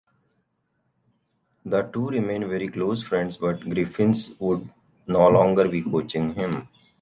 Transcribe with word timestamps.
The 1.63 1.83
two 1.83 2.09
remained 2.09 2.47
very 2.47 2.69
close 2.69 3.03
friends, 3.03 3.37
but 3.37 3.59
Griffiths 3.59 4.31
would 4.39 4.67
no 5.05 5.27
longer 5.27 5.67
be 5.67 5.83
coaching 5.83 6.33
him. 6.33 6.67